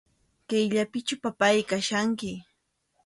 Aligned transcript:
Kayllapichu, 0.49 1.15
papáy, 1.23 1.57
kachkanki. 1.69 2.31